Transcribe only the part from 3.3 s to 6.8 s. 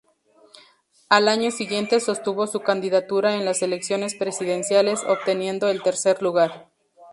en las elecciones presidenciales, obteniendo el tercer lugar.